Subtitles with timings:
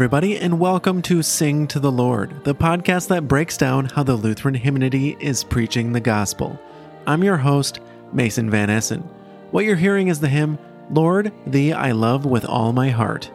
[0.00, 4.14] Everybody, and welcome to Sing to the Lord, the podcast that breaks down how the
[4.14, 6.58] Lutheran hymnody is preaching the gospel.
[7.06, 7.80] I'm your host,
[8.10, 9.02] Mason Van Essen.
[9.50, 10.58] What you're hearing is the hymn,
[10.90, 13.30] Lord, Thee I Love with All My Heart.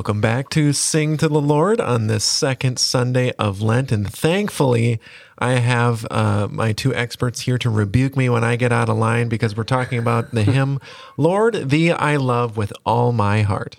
[0.00, 3.92] Welcome back to Sing to the Lord on this second Sunday of Lent.
[3.92, 4.98] And thankfully,
[5.38, 8.96] I have uh, my two experts here to rebuke me when I get out of
[8.96, 10.80] line because we're talking about the hymn,
[11.18, 13.76] Lord, Thee I Love with All My Heart.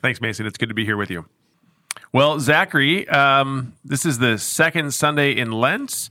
[0.00, 0.46] Thanks, Mason.
[0.46, 1.26] It's good to be here with you.
[2.14, 6.08] Well, Zachary, um, this is the second Sunday in Lent.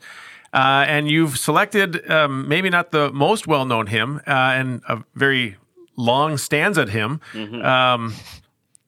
[0.53, 5.03] Uh, and you've selected um, maybe not the most well known hymn uh, and a
[5.15, 5.57] very
[5.95, 7.21] long stanza hymn.
[7.33, 7.65] Mm-hmm.
[7.65, 8.13] Um,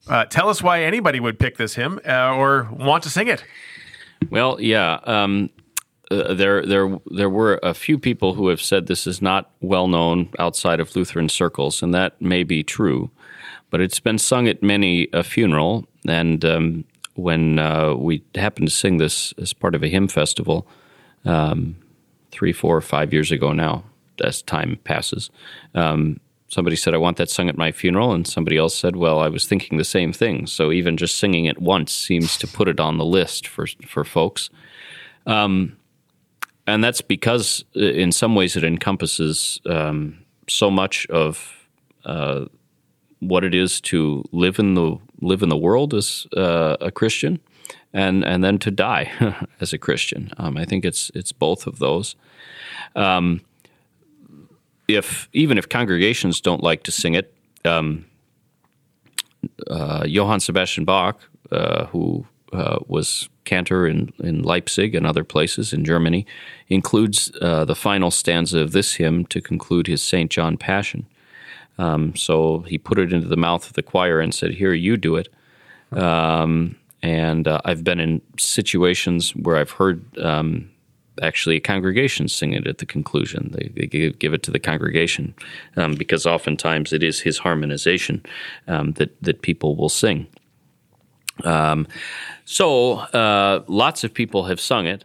[0.08, 3.44] uh, tell us why anybody would pick this hymn uh, or want to sing it.
[4.30, 5.50] Well, yeah, um,
[6.10, 9.88] uh, there there there were a few people who have said this is not well
[9.88, 13.10] known outside of Lutheran circles, and that may be true.
[13.70, 18.74] But it's been sung at many a funeral, and um, when uh, we happened to
[18.74, 20.66] sing this as part of a hymn festival,
[21.24, 21.76] um,
[22.30, 23.84] three, four, five years ago now,
[24.22, 25.30] as time passes,
[25.74, 26.20] um,
[26.54, 28.12] somebody said, I want that sung at my funeral.
[28.12, 30.46] And somebody else said, Well, I was thinking the same thing.
[30.46, 34.04] So even just singing it once seems to put it on the list for, for
[34.04, 34.50] folks.
[35.26, 35.76] Um,
[36.66, 41.68] and that's because, uh, in some ways, it encompasses um, so much of
[42.04, 42.46] uh,
[43.18, 47.40] what it is to live in the live in the world as uh, a Christian,
[47.92, 49.10] and and then to die
[49.60, 50.30] as a Christian.
[50.38, 52.16] Um, I think it's it's both of those.
[52.96, 53.42] Um,
[54.88, 57.34] if even if congregations don't like to sing it,
[57.64, 58.04] um,
[59.68, 65.72] uh, Johann Sebastian Bach, uh, who uh, was cantor in, in Leipzig and other places
[65.72, 66.26] in Germany,
[66.68, 70.30] includes uh, the final stanza of this hymn to conclude his St.
[70.30, 71.06] John Passion.
[71.76, 74.96] Um, so he put it into the mouth of the choir and said, Here, you
[74.96, 75.28] do it.
[75.92, 80.70] Um, and uh, I've been in situations where I've heard um,
[81.22, 83.50] actually a congregation sing it at the conclusion.
[83.52, 85.34] They, they give, give, it to the congregation
[85.76, 88.24] um, because oftentimes it is his harmonization
[88.68, 90.26] um, that that people will sing.
[91.44, 91.86] Um,
[92.44, 95.04] so uh, lots of people have sung it,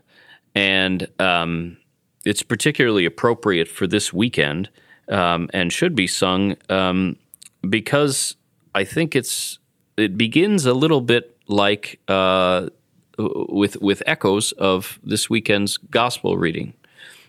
[0.56, 1.78] and um,
[2.26, 4.70] it's particularly appropriate for this weekend
[5.10, 7.16] um, and should be sung um,
[7.68, 8.36] because
[8.76, 9.60] I think it's
[9.98, 12.00] it begins a little bit like.
[12.08, 12.70] Uh,
[13.20, 16.74] with with echoes of this weekend's gospel reading.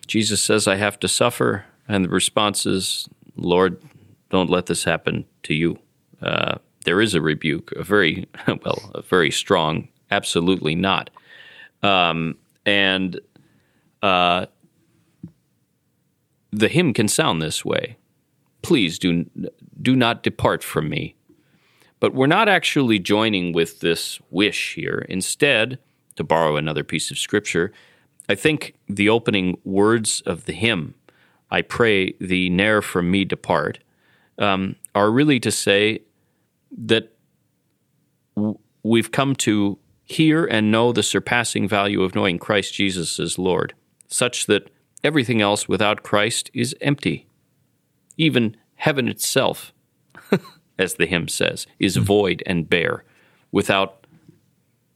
[0.07, 3.81] Jesus says, "I have to suffer," and the response is, "Lord,
[4.29, 5.79] don't let this happen to you."
[6.21, 11.09] Uh, there is a rebuke, a very well, a very strong, absolutely not,
[11.83, 13.19] um, and
[14.01, 14.45] uh,
[16.51, 17.97] the hymn can sound this way.
[18.61, 19.25] Please do
[19.81, 21.15] do not depart from me.
[22.01, 25.05] But we're not actually joining with this wish here.
[25.07, 25.79] Instead,
[26.15, 27.71] to borrow another piece of scripture,
[28.27, 30.95] I think the opening words of the hymn,
[31.51, 33.79] I pray thee ne'er from me depart,
[34.39, 36.01] um, are really to say
[36.75, 37.13] that
[38.35, 43.37] w- we've come to hear and know the surpassing value of knowing Christ Jesus as
[43.37, 43.75] Lord,
[44.07, 44.71] such that
[45.03, 47.27] everything else without Christ is empty.
[48.17, 49.71] Even heaven itself
[50.81, 52.03] as the hymn says, is hmm.
[52.03, 53.03] void and bare
[53.51, 54.05] without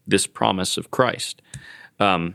[0.06, 1.40] this promise of Christ.
[1.98, 2.34] Um,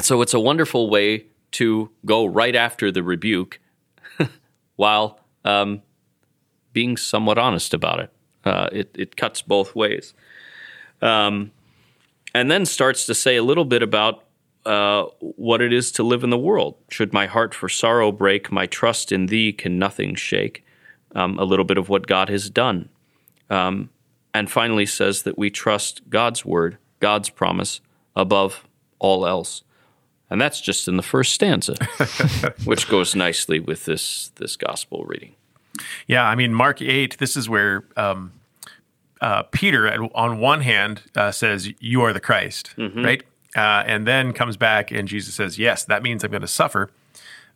[0.00, 3.60] so it's a wonderful way to go right after the rebuke
[4.76, 5.82] while um,
[6.72, 8.12] being somewhat honest about it.
[8.44, 8.90] Uh, it.
[8.94, 10.14] It cuts both ways.
[11.00, 11.52] Um,
[12.34, 14.24] and then starts to say a little bit about
[14.66, 16.74] uh, what it is to live in the world.
[16.90, 20.64] Should my heart for sorrow break, my trust in thee can nothing shake
[21.14, 22.88] um, a little bit of what God has done.
[23.50, 23.90] Um,
[24.32, 27.80] and finally says that we trust God's word, God's promise
[28.16, 28.66] above
[28.98, 29.62] all else.
[30.28, 31.74] And that's just in the first stanza,
[32.64, 35.34] which goes nicely with this, this gospel reading.
[36.06, 38.32] Yeah, I mean, Mark 8, this is where um,
[39.20, 43.04] uh, Peter, on one hand, uh, says, You are the Christ, mm-hmm.
[43.04, 43.22] right?
[43.56, 46.90] Uh, and then comes back and Jesus says, Yes, that means I'm going to suffer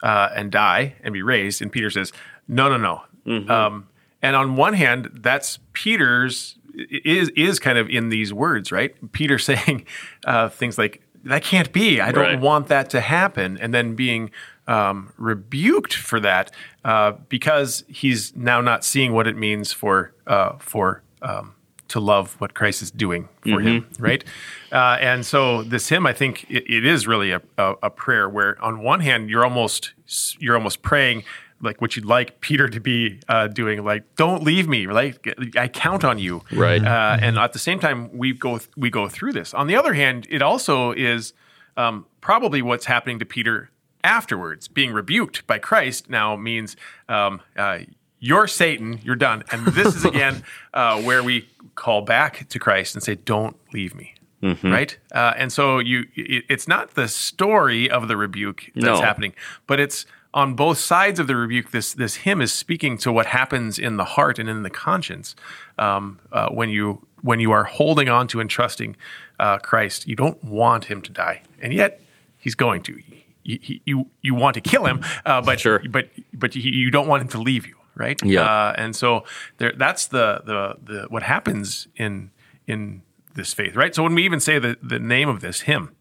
[0.03, 1.61] uh, and die and be raised.
[1.61, 2.13] And Peter says,
[2.47, 3.03] No, no, no.
[3.29, 3.51] Mm-hmm.
[3.51, 3.89] Um,
[4.23, 8.95] and on one hand, that's Peter's is is kind of in these words, right?
[9.13, 9.85] Peter saying
[10.25, 12.01] uh, things like, "That can't be.
[12.01, 12.41] I don't Right.
[12.41, 14.31] want that to happen," and then being
[14.67, 16.51] um, rebuked for that
[16.85, 21.55] uh, because he's now not seeing what it means for uh, for um,
[21.89, 24.23] to love what Christ is doing for him, right?
[24.71, 28.29] Uh, and so this hymn, I think it, it is really a, a, a prayer
[28.29, 29.95] where, on one hand, you're almost
[30.39, 31.25] you're almost praying
[31.61, 35.69] like what you'd like Peter to be uh, doing, like "Don't leave me," like I
[35.69, 36.83] count on you, Right.
[36.85, 39.55] Uh, and at the same time, we go we go through this.
[39.55, 41.33] On the other hand, it also is
[41.77, 43.71] um, probably what's happening to Peter
[44.05, 44.69] afterwards.
[44.69, 46.77] Being rebuked by Christ now means
[47.09, 47.81] um, uh,
[48.21, 49.43] you're Satan, you're done.
[49.53, 50.43] And this is again
[50.75, 54.15] uh, where we call back to Christ and say, "Don't leave me."
[54.63, 59.01] Right, uh, and so you, it, it's not the story of the rebuke that's No.
[59.01, 59.35] happening,
[59.67, 60.07] but it's
[60.39, 61.71] on both sides of the rebuke.
[61.71, 65.35] This this hymn is speaking to what happens in the heart and in the conscience
[65.79, 68.97] um, uh, when you when you are holding on to and trusting
[69.41, 70.07] uh, Christ.
[70.07, 72.01] You don't want him to die, and yet
[72.45, 72.93] he's going to.
[72.93, 75.81] You you, you, you want to kill him, uh, but Sure.
[75.91, 78.19] but but you, you don't want him to leave you, right?
[78.23, 78.43] Yeah.
[78.43, 79.25] Uh, and so
[79.57, 82.31] there, that's the, the the what happens in
[82.67, 83.03] in
[83.35, 83.95] this faith, right?
[83.95, 85.97] So when we even say the the name of this hymn,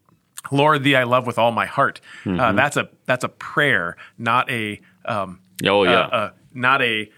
[0.52, 2.40] Lord, Thee I love with all my heart, Mm-hmm.
[2.40, 5.92] uh, that's a that's a prayer, not a um, Oh, yeah.
[6.02, 7.10] uh, uh, not a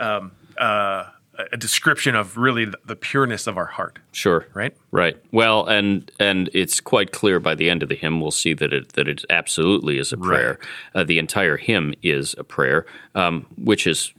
[0.00, 1.04] um, uh,
[1.52, 4.46] a description of really the, pureness of our heart, Sure.
[4.54, 4.74] right?
[4.90, 5.18] Right.
[5.32, 8.20] Well, and and it's quite clear by the end of the hymn.
[8.22, 10.58] We'll see that it that it absolutely is a prayer.
[10.94, 14.14] Uh, the entire hymn is a prayer, um, which is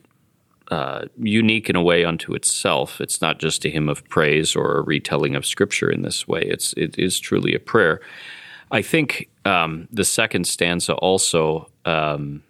[0.69, 2.99] uh, unique in a way unto itself.
[2.99, 6.41] It's not just a hymn of praise or a retelling of scripture in this way.
[6.41, 8.01] It's it is truly a prayer.
[8.69, 12.43] I think um, the second stanza also um,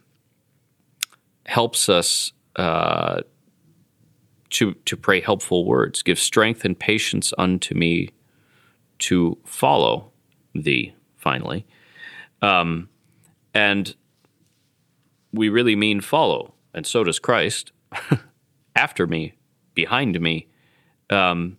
[1.45, 3.21] helps us uh,
[4.49, 6.01] to to pray helpful words.
[6.01, 8.09] Give strength and patience unto me
[8.99, 10.11] to follow
[10.55, 10.93] thee.
[11.17, 11.65] Finally,
[12.41, 12.89] um,
[13.53, 13.95] and
[15.33, 17.73] we really mean follow, and so does Christ.
[18.75, 19.33] After me,
[19.73, 20.47] behind me.
[21.09, 21.57] Um,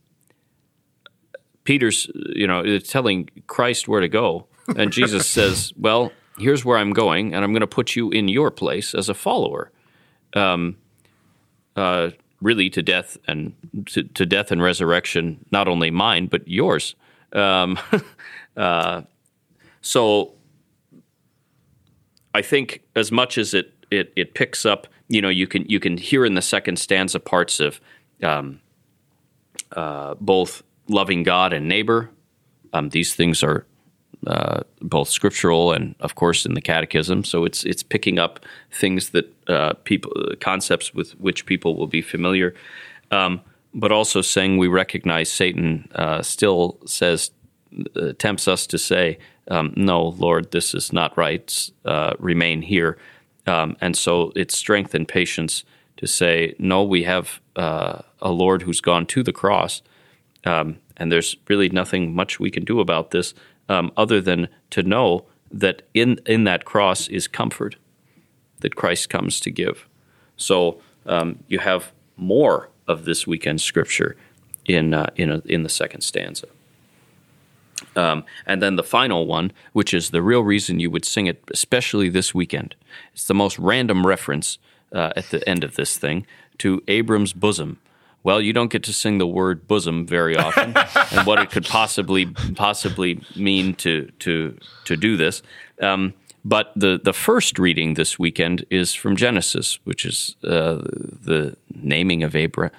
[1.65, 4.47] Peter's, you know, it's telling Christ where to go,
[4.77, 8.29] and Jesus says, "Well, here's where I'm going, and I'm going to put you in
[8.29, 9.73] your place as a follower."
[11.79, 12.11] uh,
[12.41, 13.55] really to death and
[13.87, 16.95] to, to death and resurrection, not only mine but yours.
[17.33, 17.79] Um,
[18.57, 19.03] uh,
[19.81, 20.35] so
[22.35, 25.81] I think as much as it, it it picks up, you know, you can you
[25.81, 27.81] can hear in the second stanza parts of
[28.23, 28.61] um,
[29.73, 32.11] uh, both loving God and neighbor.
[32.73, 33.65] Um, these things are
[34.27, 37.25] uh, both scriptural and, of course, in the Catechism.
[37.25, 38.41] So it's it's picking up
[38.71, 42.55] things that uh, people concepts with which people will be familiar,
[43.11, 43.41] um,
[43.73, 47.31] but also saying we recognize Satan uh, still says
[47.97, 49.19] uh, tempts us to say,
[49.51, 51.71] um, "No, Lord, this is not right.
[51.85, 52.99] Uh, remain here."
[53.49, 55.65] Um, and so it's strength and patience
[55.97, 59.83] to say, "No, we have uh, a Lord who's gone to the cross."
[60.45, 63.35] um, and there's really nothing much we can do about this
[63.69, 67.77] um, other than to know that in in that cross is comfort
[68.61, 69.87] that Christ comes to give.
[70.37, 74.17] So um, you have more of this weekend scripture
[74.65, 76.49] in uh, in a, in the second stanza.
[77.97, 81.43] Um, and then the final one, which is the real reason you would sing it,
[81.53, 82.75] especially this weekend.
[83.13, 84.59] It's the most random reference
[84.93, 86.27] uh, at the end of this thing
[86.59, 87.79] to Abram's bosom.
[88.25, 90.75] Well, you don't get to sing the word bosom very often,
[91.13, 95.43] and what it could possibly possibly mean to to to do this.
[95.81, 100.83] Um, but the the first reading this weekend is from Genesis, which is uh,
[101.23, 102.71] the naming of Abra,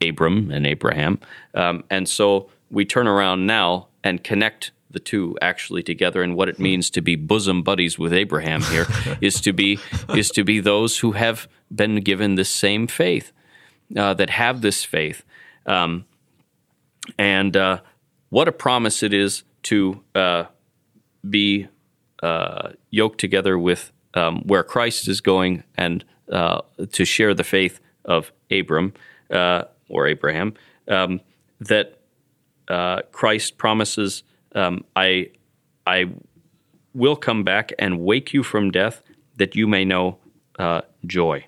[0.00, 1.18] Abram and Abraham,
[1.54, 6.22] um, and so we turn around now and connect the two actually together.
[6.22, 8.86] And what it means to be bosom buddies with Abraham here
[9.20, 9.80] is to be
[10.14, 13.32] is to be those who have been given the same faith
[13.96, 15.24] uh, that have this faith.
[15.66, 16.04] Um,
[17.18, 17.80] and uh,
[18.28, 20.44] what a promise it is to uh,
[21.28, 21.68] be
[22.22, 26.60] uh, yoked together with um, where Christ is going and uh,
[26.92, 28.94] to share the faith of Abram
[29.30, 30.54] uh, or Abraham
[30.88, 31.20] um,
[31.60, 31.98] that
[32.68, 34.22] uh, Christ promises,
[34.54, 35.30] um, I,
[35.86, 36.10] I
[36.94, 39.02] will come back and wake you from death
[39.36, 40.18] that you may know
[40.58, 41.44] uh, joy.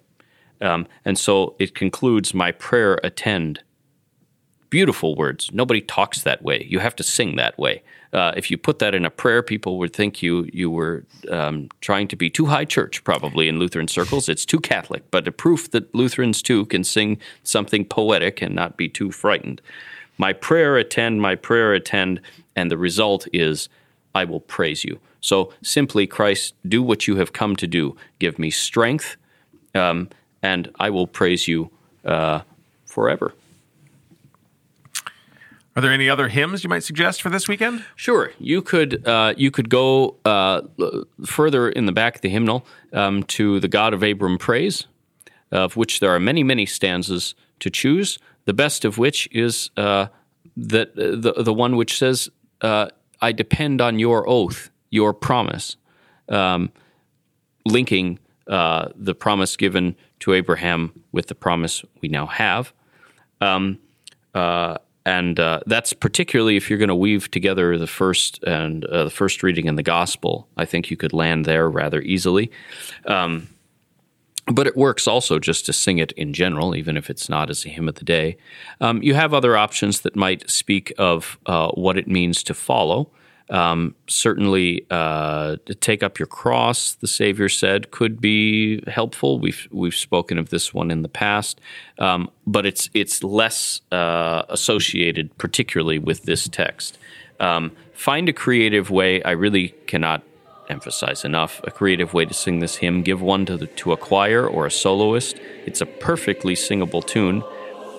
[0.60, 3.60] Um, and so it concludes, My prayer attend.
[4.70, 5.50] beautiful words.
[5.52, 6.66] Nobody talks that way.
[6.68, 7.82] You have to sing that way.
[8.12, 11.68] Uh, if you put that in a prayer, people would think you you were um,
[11.80, 14.28] trying to be too high church, probably in Lutheran circles.
[14.28, 18.76] It's too Catholic, but a proof that Lutherans too can sing something poetic and not
[18.76, 19.60] be too frightened.
[20.18, 22.20] My prayer attend, my prayer attend,
[22.54, 23.68] and the result is
[24.14, 24.98] I will praise you.
[25.20, 27.96] So simply, Christ, do what you have come to do.
[28.18, 29.16] Give me strength,
[29.74, 30.08] um,
[30.42, 31.70] and I will praise you
[32.04, 32.40] uh,
[32.86, 33.34] forever.
[35.74, 37.84] Are there any other hymns you might suggest for this weekend?
[37.96, 40.62] Sure, you could uh, you could go uh,
[41.26, 44.86] further in the back of the hymnal um, to the God of Abram praise,
[45.52, 48.18] of which there are many many stanzas to choose.
[48.46, 50.06] The best of which is uh,
[50.56, 52.30] that the the one which says,
[52.62, 52.88] uh,
[53.20, 55.76] "I depend on your oath, your promise,"
[56.28, 56.72] um,
[57.64, 62.72] linking uh, the promise given to Abraham with the promise we now have.
[63.40, 63.78] Um,
[64.34, 69.04] uh, and uh, that's particularly if you're going to weave together the first and uh,
[69.04, 70.48] the first reading in the gospel.
[70.56, 72.50] I think you could land there rather easily.
[73.06, 73.48] Um,
[74.46, 77.64] but it works also just to sing it in general, even if it's not as
[77.64, 78.36] a hymn of the day.
[78.80, 83.10] Um, you have other options that might speak of uh, what it means to follow.
[83.48, 89.38] Um, certainly, uh, to take up your cross, the Savior said, could be helpful.
[89.38, 91.60] We've we've spoken of this one in the past,
[91.98, 96.98] um, but it's it's less uh, associated, particularly with this text.
[97.38, 99.22] Um, find a creative way.
[99.22, 100.22] I really cannot
[100.68, 103.02] emphasize enough a creative way to sing this hymn.
[103.02, 105.38] Give one to the, to a choir or a soloist.
[105.66, 107.42] It's a perfectly singable tune,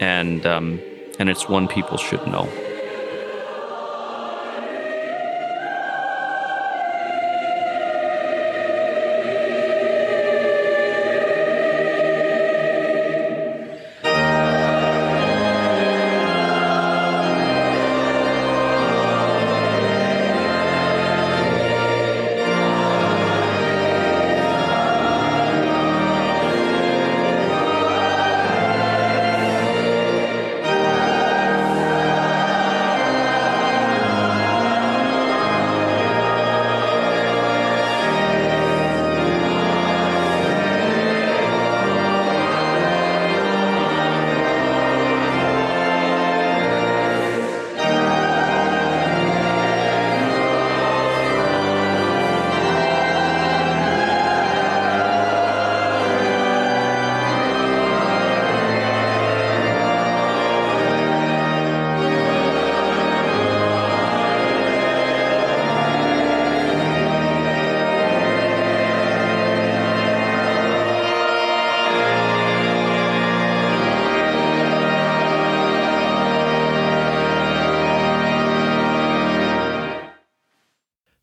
[0.02, 0.80] and um,
[1.20, 2.50] and it's one people should know.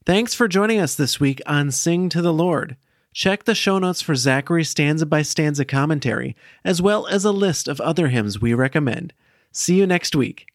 [0.07, 2.77] Thanks for joining us this week on Sing to the Lord.
[3.15, 7.69] Check the show notes for Zachary's stanza by stanza commentary, as well as a list
[7.69, 9.15] of other hymns we recommend.
[9.51, 10.47] See you next week.